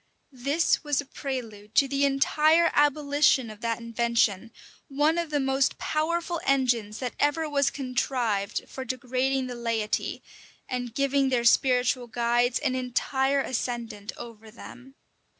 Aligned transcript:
[]This 0.47 0.83
was 0.83 0.99
a 0.99 1.05
prelude 1.05 1.75
to 1.75 1.87
the 1.87 2.05
entire 2.05 2.71
abolition 2.73 3.51
of 3.51 3.61
that 3.61 3.77
invention, 3.77 4.51
one 4.87 5.19
of 5.19 5.29
the 5.29 5.39
most 5.39 5.77
powerful 5.77 6.41
engines 6.43 6.97
that 6.97 7.13
ever 7.19 7.47
was 7.47 7.69
contrived 7.69 8.67
for 8.67 8.83
degrading 8.83 9.45
the 9.45 9.53
laity, 9.53 10.23
and 10.67 10.95
giving 10.95 11.29
their 11.29 11.43
spiritual 11.45 12.07
guides 12.07 12.57
an 12.57 12.73
entire 12.73 13.41
ascendant 13.41 14.11
over 14.17 14.49
them. 14.49 14.95